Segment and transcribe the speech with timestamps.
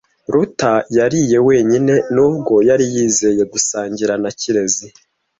[0.33, 4.87] Ruta yariye wenyine nubwo yari yizeye gusangira na Kirezi.